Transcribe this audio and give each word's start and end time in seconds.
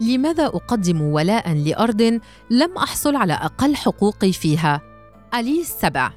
لماذا 0.00 0.46
أقدم 0.46 1.02
ولاء 1.02 1.52
لأرض 1.52 2.20
لم 2.50 2.76
أحصل 2.76 3.16
على 3.16 3.32
أقل 3.32 3.76
حقوقي 3.76 4.32
فيها؟ 4.32 4.80
علي 5.32 5.60
السبع 5.60 6.10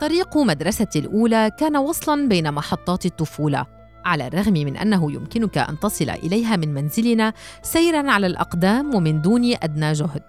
طريق 0.00 0.36
مدرستي 0.36 0.98
الأولى 0.98 1.50
كان 1.58 1.76
وصلاً 1.76 2.28
بين 2.28 2.52
محطات 2.52 3.06
الطفولة 3.06 3.66
على 4.04 4.26
الرغم 4.26 4.52
من 4.52 4.76
أنه 4.76 5.12
يمكنك 5.12 5.58
أن 5.58 5.78
تصل 5.78 6.10
إليها 6.10 6.56
من 6.56 6.74
منزلنا 6.74 7.32
سيراً 7.62 8.10
على 8.10 8.26
الأقدام 8.26 8.94
ومن 8.94 9.22
دون 9.22 9.54
أدنى 9.62 9.92
جهد. 9.92 10.22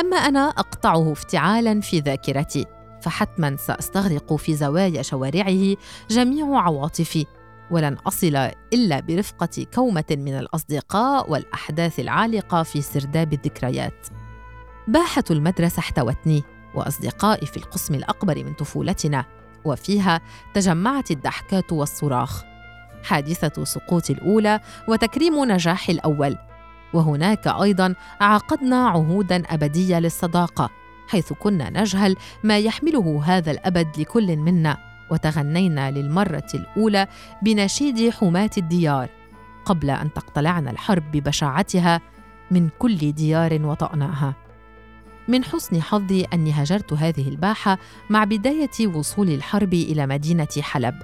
أما 0.00 0.16
أنا 0.16 0.48
أقطعه 0.48 1.12
افتعالاً 1.12 1.80
في 1.80 2.00
ذاكرتي 2.00 2.66
فحتماً 3.02 3.56
سأستغرق 3.56 4.36
في 4.36 4.54
زوايا 4.54 5.02
شوارعه 5.02 5.76
جميع 6.10 6.60
عواطفي. 6.60 7.26
ولن 7.70 7.94
أصل 8.06 8.50
إلا 8.72 9.00
برفقة 9.00 9.66
كومة 9.74 10.04
من 10.10 10.38
الأصدقاء 10.38 11.30
والأحداث 11.30 12.00
العالقة 12.00 12.62
في 12.62 12.82
سرداب 12.82 13.32
الذكريات. 13.32 14.06
باحة 14.88 15.24
المدرسة 15.30 15.80
احتوتني 15.80 16.42
وأصدقائي 16.74 17.46
في 17.46 17.56
القسم 17.56 17.94
الأكبر 17.94 18.44
من 18.44 18.52
طفولتنا، 18.52 19.24
وفيها 19.64 20.20
تجمعت 20.54 21.10
الضحكات 21.10 21.72
والصراخ. 21.72 22.42
حادثة 23.02 23.64
سقوط 23.64 24.10
الأولى 24.10 24.60
وتكريم 24.88 25.44
نجاح 25.44 25.88
الأول. 25.88 26.36
وهناك 26.94 27.46
أيضا 27.46 27.94
عقدنا 28.20 28.88
عهودا 28.88 29.42
أبدية 29.46 29.98
للصداقة، 29.98 30.70
حيث 31.08 31.32
كنا 31.32 31.70
نجهل 31.80 32.16
ما 32.44 32.58
يحمله 32.58 33.22
هذا 33.24 33.50
الأبد 33.50 33.98
لكل 33.98 34.36
منا 34.36 34.87
وتغنينا 35.10 35.90
للمرة 35.90 36.48
الأولى 36.54 37.06
بنشيد 37.42 38.10
حماة 38.10 38.50
الديار 38.58 39.08
قبل 39.64 39.90
أن 39.90 40.12
تقتلعنا 40.12 40.70
الحرب 40.70 41.02
ببشاعتها 41.12 42.00
من 42.50 42.68
كل 42.78 43.12
ديار 43.12 43.58
وطأناها. 43.62 44.34
من 45.28 45.44
حسن 45.44 45.82
حظي 45.82 46.24
أني 46.24 46.50
هجرت 46.50 46.92
هذه 46.92 47.28
الباحة 47.28 47.78
مع 48.10 48.24
بداية 48.24 48.86
وصول 48.86 49.30
الحرب 49.30 49.74
إلى 49.74 50.06
مدينة 50.06 50.48
حلب، 50.60 50.94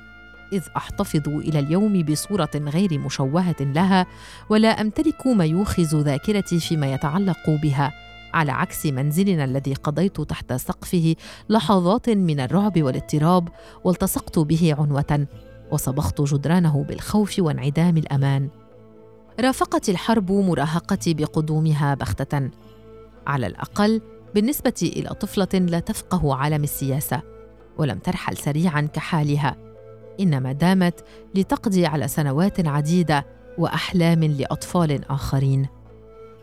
إذ 0.53 0.63
أحتفظ 0.77 1.29
إلى 1.29 1.59
اليوم 1.59 2.03
بصورة 2.03 2.51
غير 2.55 2.99
مشوهة 2.99 3.57
لها 3.61 4.07
ولا 4.49 4.81
أمتلك 4.81 5.27
ما 5.27 5.45
يوخز 5.45 5.97
ذاكرتي 5.97 6.61
فيما 6.61 6.93
يتعلق 6.93 7.51
بها. 7.63 7.93
على 8.35 8.53
عكس 8.53 8.87
منزلنا 8.87 9.45
الذي 9.45 9.75
قضيت 9.75 10.21
تحت 10.21 10.53
سقفه 10.53 11.17
لحظات 11.49 12.11
من 12.11 12.41
الرعب 12.41 12.83
والاضطراب 12.83 13.49
والتصقت 13.85 14.39
به 14.39 14.75
عنوة 14.79 15.27
وصبغت 15.73 16.21
جدرانه 16.21 16.85
بالخوف 16.85 17.39
وانعدام 17.39 17.97
الأمان. 17.97 18.49
رافقت 19.41 19.89
الحرب 19.89 20.33
مراهقتي 20.33 21.15
بقدومها 21.15 21.95
بغتة. 21.95 22.51
على 23.27 23.47
الأقل 23.47 24.01
بالنسبة 24.35 24.91
إلى 24.97 25.09
طفلة 25.09 25.61
لا 25.61 25.81
تفقه 25.81 26.35
عالم 26.35 26.63
السياسة 26.65 27.23
ولم 27.79 27.99
ترحل 27.99 28.37
سريعا 28.37 28.81
كحالها. 28.81 29.57
إنما 30.21 30.53
دامت 30.53 31.05
لتقضي 31.35 31.87
على 31.87 32.09
سنوات 32.09 32.67
عديدة 32.67 33.27
وأحلام 33.59 34.25
لأطفال 34.25 35.11
آخرين. 35.11 35.67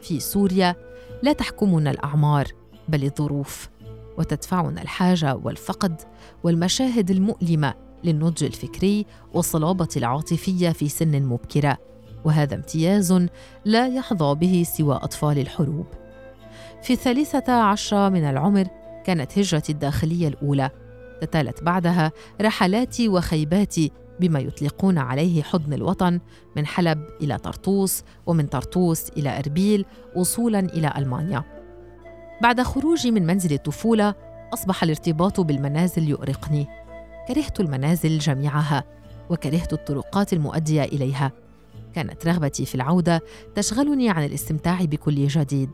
في 0.01 0.19
سوريا 0.19 0.75
لا 1.23 1.33
تحكمنا 1.33 1.91
الأعمار 1.91 2.47
بل 2.87 3.03
الظروف 3.03 3.69
وتدفعنا 4.17 4.81
الحاجة 4.81 5.35
والفقد 5.35 6.01
والمشاهد 6.43 7.11
المؤلمة 7.11 7.73
للنضج 8.03 8.43
الفكري 8.43 9.05
والصلابة 9.33 9.89
العاطفية 9.97 10.69
في 10.69 10.89
سن 10.89 11.23
مبكرة 11.23 11.77
وهذا 12.25 12.55
امتياز 12.55 13.27
لا 13.65 13.87
يحظى 13.87 14.35
به 14.35 14.63
سوى 14.67 14.95
أطفال 14.95 15.39
الحروب. 15.39 15.85
في 16.83 16.93
الثالثة 16.93 17.53
عشر 17.53 18.09
من 18.09 18.23
العمر 18.23 18.67
كانت 19.05 19.39
هجرتي 19.39 19.71
الداخلية 19.71 20.27
الأولى 20.27 20.69
تتالت 21.21 21.63
بعدها 21.63 22.11
رحلاتي 22.41 23.09
وخيباتي 23.09 23.91
بما 24.21 24.39
يطلقون 24.39 24.97
عليه 24.97 25.43
حضن 25.43 25.73
الوطن 25.73 26.19
من 26.55 26.65
حلب 26.65 27.05
إلى 27.21 27.37
طرطوس 27.37 28.03
ومن 28.25 28.47
طرطوس 28.47 29.09
إلى 29.09 29.39
إربيل 29.39 29.85
وصولا 30.15 30.59
إلى 30.59 30.93
ألمانيا. 30.97 31.43
بعد 32.41 32.61
خروجي 32.61 33.11
من 33.11 33.25
منزل 33.25 33.53
الطفولة 33.53 34.15
أصبح 34.53 34.83
الارتباط 34.83 35.39
بالمنازل 35.39 36.09
يؤرقني. 36.09 36.67
كرهت 37.27 37.59
المنازل 37.59 38.17
جميعها 38.17 38.83
وكرهت 39.29 39.73
الطرقات 39.73 40.33
المؤدية 40.33 40.83
إليها. 40.83 41.31
كانت 41.93 42.27
رغبتي 42.27 42.65
في 42.65 42.75
العودة 42.75 43.21
تشغلني 43.55 44.09
عن 44.09 44.25
الاستمتاع 44.25 44.85
بكل 44.85 45.27
جديد 45.27 45.69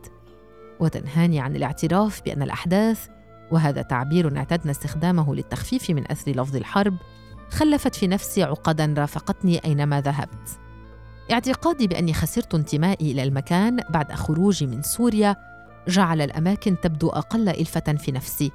وتنهاني 0.80 1.40
عن 1.40 1.56
الاعتراف 1.56 2.22
بأن 2.24 2.42
الأحداث 2.42 3.08
وهذا 3.50 3.82
تعبير 3.82 4.36
اعتدنا 4.36 4.70
استخدامه 4.70 5.34
للتخفيف 5.34 5.90
من 5.90 6.10
أثر 6.10 6.32
لفظ 6.32 6.56
الحرب 6.56 6.96
خلفت 7.50 7.94
في 7.94 8.06
نفسي 8.06 8.42
عقدا 8.42 8.94
رافقتني 8.98 9.64
أينما 9.64 10.00
ذهبت. 10.00 10.60
اعتقادي 11.32 11.86
بأني 11.86 12.14
خسرت 12.14 12.54
انتمائي 12.54 13.12
إلى 13.12 13.22
المكان 13.22 13.80
بعد 13.90 14.12
خروجي 14.12 14.66
من 14.66 14.82
سوريا 14.82 15.36
جعل 15.88 16.20
الأماكن 16.20 16.80
تبدو 16.80 17.08
أقل 17.08 17.48
إلفة 17.48 17.94
في 17.98 18.12
نفسي. 18.12 18.52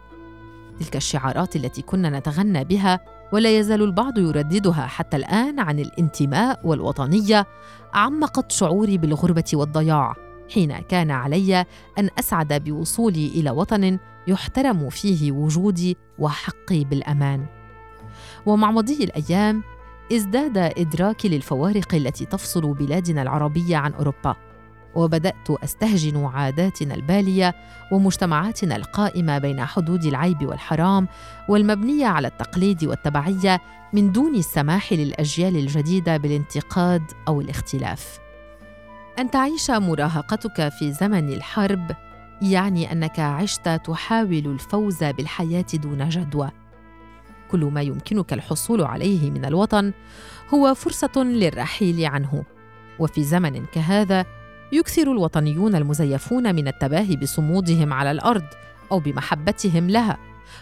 تلك 0.80 0.96
الشعارات 0.96 1.56
التي 1.56 1.82
كنا 1.82 2.20
نتغنى 2.20 2.64
بها 2.64 3.00
ولا 3.32 3.58
يزال 3.58 3.82
البعض 3.82 4.18
يرددها 4.18 4.88
حتى 4.88 5.18
الآن 5.18 5.60
عن 5.60 5.80
الانتماء 5.80 6.60
والوطنية 6.64 7.46
عمقت 7.94 8.52
شعوري 8.52 8.98
بالغربة 8.98 9.52
والضياع 9.54 10.16
حين 10.54 10.80
كان 10.80 11.12
علي 11.12 11.66
أن 12.00 12.10
أسعد 12.20 12.54
بوصولي 12.54 13.28
إلى 13.28 13.52
وطن 13.52 14.00
يحترم 14.28 14.90
فيه 14.90 15.32
وجودي 15.32 15.98
وحقي 16.20 16.84
بالأمان. 16.84 17.46
ومع 18.46 18.72
مضي 18.72 19.04
الأيام 19.04 19.64
ازداد 20.14 20.58
ادراكي 20.58 21.30
للفوارق 21.30 21.96
التي 21.96 22.26
تفصل 22.26 22.74
بلادنا 22.74 23.22
العربية 23.22 23.78
عن 23.78 23.94
أوروبا. 23.94 24.36
وبدأت 24.96 25.50
أستهجن 25.50 26.26
عاداتنا 26.26 26.96
البالية 26.96 27.56
ومجتمعاتنا 27.92 28.76
القائمة 28.76 29.38
بين 29.38 29.66
حدود 29.66 30.04
العيب 30.04 30.46
والحرام 30.46 31.08
والمبنية 31.50 32.06
على 32.08 32.28
التقليد 32.28 32.86
والتبعية 32.86 33.62
من 33.94 34.12
دون 34.12 34.36
السماح 34.36 34.94
للأجيال 34.94 35.58
الجديدة 35.58 36.18
بالانتقاد 36.18 37.02
أو 37.28 37.42
الاختلاف. 37.42 38.20
أن 39.20 39.32
تعيش 39.32 39.72
مراهقتك 39.72 40.70
في 40.70 40.92
زمن 40.92 41.34
الحرب 41.34 41.92
يعني 42.42 42.92
أنك 42.92 43.20
عشت 43.20 43.70
تحاول 43.70 44.46
الفوز 44.46 45.04
بالحياة 45.04 45.66
دون 45.74 46.10
جدوى. 46.10 46.52
كل 47.54 47.66
ما 47.66 47.82
يمكنك 47.82 48.34
الحصول 48.34 48.82
عليه 48.82 49.32
من 49.32 49.46
الوطن 49.46 49.92
هو 50.54 50.74
فرصة 50.74 51.24
للرحيل 51.24 52.06
عنه. 52.06 52.44
وفي 53.00 53.24
زمن 53.24 53.66
كهذا 53.66 54.26
يكثر 54.72 55.12
الوطنيون 55.12 55.76
المزيفون 55.76 56.56
من 56.56 56.68
التباهي 56.68 57.16
بصمودهم 57.16 57.94
على 57.94 58.12
الأرض 58.12 58.44
أو 58.92 59.00
بمحبتهم 59.00 59.90
لها. 59.90 60.18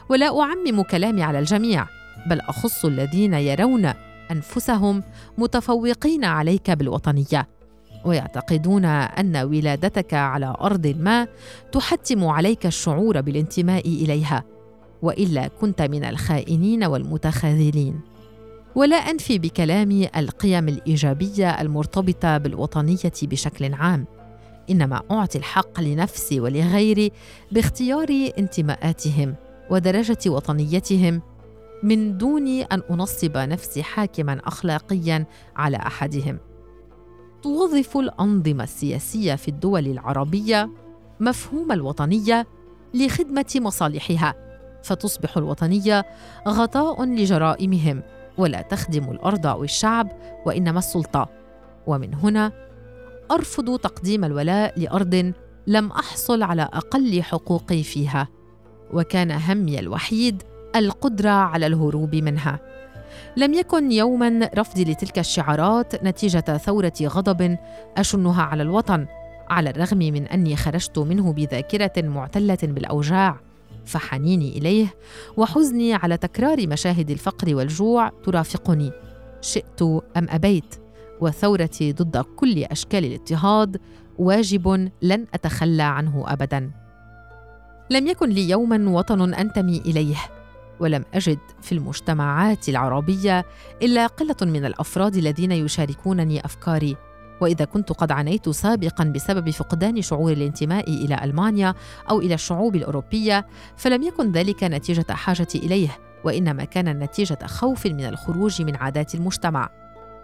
ولا 0.10 0.42
أعمم 0.42 0.82
كلامي 0.82 1.24
على 1.24 1.40
الجميع 1.40 1.88
بل 2.30 2.40
أخص 2.40 2.86
الذين 2.86 3.34
يرون 3.34 3.94
أنفسهم 4.32 5.04
متفوقين 5.38 6.26
عليك 6.26 6.72
بالوطنية. 6.72 7.48
ويعتقدون 8.06 8.86
أن 8.86 9.38
ولادتك 9.38 10.14
على 10.14 10.56
أرض 10.62 10.88
ما 10.88 11.28
تحتم 11.72 12.26
عليك 12.26 12.66
الشعور 12.66 13.22
بالانتماء 13.22 13.88
إليها. 13.88 14.44
وإلا 15.02 15.48
كنت 15.48 15.82
من 15.82 16.04
الخائنين 16.04 16.84
والمتخاذلين. 16.84 18.00
ولا 18.76 18.96
أنفي 18.96 19.40
بكلامي 19.40 20.10
القيم 20.18 20.68
الإيجابية 20.70 21.62
المرتبطة 21.62 22.38
بالوطنية 22.38 23.12
بشكل 23.24 23.74
عام 23.74 24.06
إنما 24.70 25.02
أعطي 25.12 25.38
الحق 25.38 25.80
لنفسي 25.80 26.40
ولغيري 26.40 27.12
باختيار 27.52 28.30
انتماءاتهم 28.38 29.36
ودرجة 29.70 30.30
وطنيتهم 30.30 31.22
من 31.84 32.18
دون 32.18 32.48
أن 32.48 32.82
أنصب 32.92 33.38
نفسي 33.38 33.84
حاكما 33.84 34.42
اخلاقيا 34.44 35.26
على 35.56 35.78
أحدهم. 35.78 36.38
توظف 37.44 37.98
الأنظمة 37.98 38.64
السياسية 38.64 39.36
في 39.36 39.48
الدول 39.48 39.88
العربية 39.88 40.70
مفهوم 41.20 41.72
الوطنية 41.72 42.48
لخدمة 42.94 43.54
مصالحها. 43.56 44.51
فتصبح 44.84 45.38
الوطنية 45.38 46.06
غطاء 46.48 47.06
لجرائمهم 47.06 48.02
ولا 48.38 48.62
تخدم 48.62 49.12
الأرض 49.12 49.48
أو 49.48 49.64
الشعب 49.64 50.12
وإنما 50.46 50.80
السلطة. 50.80 51.30
ومن 51.88 52.14
هنا 52.14 52.52
أرفض 53.32 53.80
تقديم 53.80 54.26
الولاء 54.26 54.80
لأرض 54.80 55.34
لم 55.68 55.92
أحصل 55.92 56.44
على 56.44 56.62
أقل 56.62 57.24
حقوقي 57.24 57.84
فيها 57.84 58.28
وكان 58.94 59.32
همي 59.32 59.80
الوحيد 59.80 60.44
القدرة 60.76 61.30
على 61.30 61.68
الهروب 61.68 62.16
منها. 62.16 62.60
لم 63.38 63.54
يكن 63.54 63.92
يوما 63.92 64.50
رفضي 64.58 64.84
لتلك 64.84 65.20
الشعارات 65.20 66.04
نتيجة 66.04 66.58
ثورة 66.58 66.94
غضب 67.02 67.58
أشنها 67.98 68.44
على 68.44 68.64
الوطن 68.64 69.06
على 69.50 69.70
الرغم 69.70 69.98
من 69.98 70.28
أني 70.28 70.56
خرجت 70.56 71.00
منه 71.00 71.34
بذاكرة 71.34 71.92
معتلة 71.98 72.58
بالأوجاع. 72.64 73.51
فحنيني 73.86 74.58
إليه 74.58 74.96
وحزني 75.38 75.94
على 75.94 76.18
تكرار 76.18 76.68
مشاهد 76.68 77.12
الفقر 77.12 77.56
والجوع. 77.56 78.12
ترافقني 78.24 78.92
شئت 79.42 79.82
أم 79.82 80.28
أبيت؟ 80.30 80.76
وثورتي 81.22 81.94
ضد 81.94 82.18
كل 82.18 82.64
أشكال 82.64 83.06
الاضطهاد 83.06 83.82
واجب 84.18 84.92
لن 85.02 85.28
أتخلى 85.34 85.84
عنه 85.84 86.24
ابدا. 86.28 86.72
لم 87.90 88.08
يكن 88.08 88.30
لي 88.30 88.50
يوما 88.50 88.90
وطن 88.90 89.34
أنتمي 89.34 89.78
إليه 89.78 90.18
ولم 90.80 91.06
أجد 91.14 91.40
في 91.62 91.72
المجتمعات 91.72 92.70
العربية 92.70 93.46
إلا 93.82 94.08
قلة 94.08 94.36
من 94.42 94.66
الأفراد 94.66 95.16
الذين 95.16 95.52
يشاركونني 95.52 96.46
أفكاري. 96.46 96.98
وإذا 97.42 97.66
كنت 97.66 97.92
قد 97.92 98.12
عانيت 98.12 98.50
سابقا 98.50 99.04
بسبب 99.04 99.50
فقدان 99.50 100.02
شعور 100.02 100.32
الانتماء 100.32 100.90
إلى 100.90 101.24
ألمانيا 101.24 101.74
أو 102.10 102.20
إلى 102.20 102.34
الشعوب 102.34 102.76
الأوروبية 102.76 103.46
فلم 103.78 104.04
يكن 104.04 104.32
ذلك 104.32 104.64
نتيجة 104.64 105.06
حاجتي 105.12 105.58
إليه 105.58 106.00
وإنما 106.24 106.64
كان 106.64 107.00
نتيجة 107.00 107.38
خوف 107.46 107.86
من 107.86 108.06
الخروج 108.06 108.62
من 108.62 108.76
عادات 108.76 109.16
المجتمع. 109.16 109.70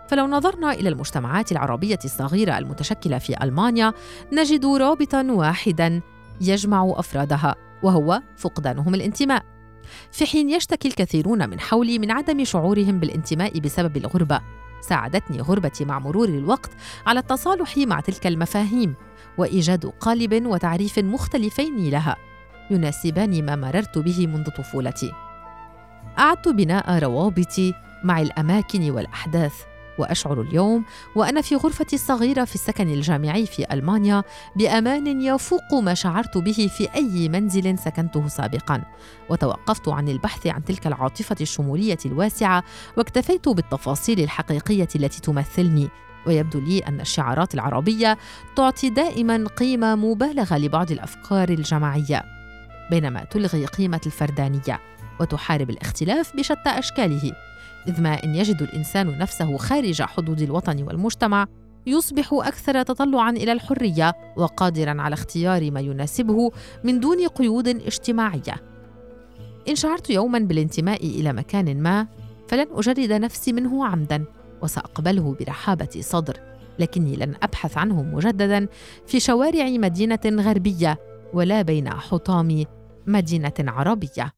فلو 0.07 0.27
نظرنا 0.27 0.71
إلى 0.71 0.89
المجتمعات 0.89 1.51
العربية 1.51 1.99
الصغيرة 2.05 2.57
المتشكلة 2.57 3.17
في 3.17 3.43
ألمانيا 3.43 3.93
نجد 4.33 4.65
رابطا 4.65 5.27
واحدا 5.29 6.01
يجمع 6.41 6.93
أفرادها 6.95 7.55
وهو 7.83 8.21
فقدانهم 8.37 8.95
الانتماء. 8.95 9.43
في 10.11 10.25
حين 10.25 10.49
يشتكي 10.49 10.87
الكثيرون 10.87 11.49
من 11.49 11.59
حولي 11.59 11.99
من 11.99 12.11
عدم 12.11 12.43
شعورهم 12.43 12.99
بالانتماء 12.99 13.59
بسبب 13.59 13.97
الغربة 13.97 14.41
ساعدتني 14.89 15.41
غربتي 15.41 15.85
مع 15.85 15.99
مرور 15.99 16.29
الوقت 16.29 16.71
على 17.05 17.19
التصالح 17.19 17.77
مع 17.77 17.99
تلك 17.99 18.27
المفاهيم 18.27 18.95
وإيجاد 19.37 19.85
قالب 19.85 20.45
وتعريف 20.45 20.99
مختلفين 20.99 21.89
لها 21.89 22.15
يناسبان 22.71 23.45
ما 23.45 23.55
مررت 23.55 23.97
به 23.97 24.27
منذ 24.27 24.49
طفولتي. 24.49 25.11
أعدت 26.19 26.47
بناء 26.47 26.99
روابطي 26.99 27.73
مع 28.03 28.21
الأماكن 28.21 28.91
والأحداث. 28.91 29.53
وأشعر 29.99 30.41
اليوم 30.41 30.85
وأنا 31.15 31.41
في 31.41 31.55
غرفتي 31.55 31.95
الصغيرة 31.95 32.45
في 32.45 32.55
السكن 32.55 32.89
الجامعي 32.89 33.45
في 33.45 33.73
ألمانيا 33.73 34.23
بأمان 34.55 35.21
يفوق 35.21 35.73
ما 35.73 35.93
شعرت 35.93 36.37
به 36.37 36.69
في 36.77 36.95
أي 36.95 37.29
منزل 37.29 37.79
سكنته 37.79 38.27
سابقا. 38.27 38.83
وتوقفت 39.29 39.89
عن 39.89 40.09
البحث 40.09 40.47
عن 40.47 40.63
تلك 40.63 40.87
العاطفة 40.87 41.35
الشمولية 41.41 41.97
الواسعة 42.05 42.63
واكتفيت 42.97 43.49
بالتفاصيل 43.49 44.19
الحقيقية 44.19 44.87
التي 44.95 45.21
تمثلني. 45.21 45.89
ويبدو 46.27 46.59
لي 46.59 46.79
أن 46.79 47.01
الشعارات 47.01 47.53
العربية 47.53 48.17
تعطي 48.55 48.89
دائما 48.89 49.47
قيمة 49.47 49.95
مبالغة 49.95 50.57
لبعض 50.57 50.91
الأفكار 50.91 51.49
الجماعية 51.49 52.23
بينما 52.89 53.23
تلغي 53.23 53.65
قيمة 53.65 54.01
الفردانية 54.05 54.79
وتحارب 55.19 55.69
الاختلاف 55.69 56.35
بشتى 56.35 56.69
أشكاله. 56.69 57.46
إذ 57.87 58.01
ما 58.01 58.23
إن 58.23 58.35
يجد 58.35 58.61
الإنسان 58.61 59.17
نفسه 59.17 59.57
خارج 59.57 60.01
حدود 60.01 60.41
الوطن 60.41 60.83
والمجتمع 60.83 61.47
يصبح 61.85 62.29
أكثر 62.33 62.83
تطلعا 62.83 63.31
إلى 63.31 63.51
الحرية 63.51 64.13
وقادرا 64.37 65.01
على 65.01 65.13
اختيار 65.13 65.71
ما 65.71 65.79
يناسبه 65.79 66.51
من 66.83 66.99
دون 66.99 67.27
قيود 67.27 67.67
اجتماعية. 67.67 68.55
إن 69.69 69.75
شعرت 69.75 70.09
يوما 70.09 70.39
بالانتماء 70.39 71.05
إلى 71.05 71.33
مكان 71.33 71.81
ما 71.81 72.07
فلن 72.47 72.67
أجرد 72.71 73.11
نفسي 73.11 73.53
منه 73.53 73.85
عمدا 73.85 74.25
وسأقبله 74.61 75.35
برحابة 75.39 75.99
صدر 75.99 76.37
لكني 76.79 77.15
لن 77.15 77.35
أبحث 77.43 77.77
عنه 77.77 78.03
مجددا 78.03 78.67
في 79.05 79.19
شوارع 79.19 79.69
مدينة 79.69 80.19
غربية 80.25 80.97
ولا 81.33 81.61
بين 81.61 81.89
حطام 81.89 82.65
مدينة 83.07 83.53
عربية 83.59 84.36